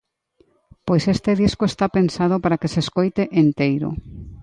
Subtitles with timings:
[0.87, 3.89] Pois este disco está pensado para que se escoite enteiro.